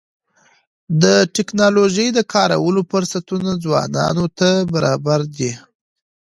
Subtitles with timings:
[1.03, 1.05] د
[1.35, 5.51] ټکنالوژۍ د کارولو فرصتونه ځوانانو ته برابر دي.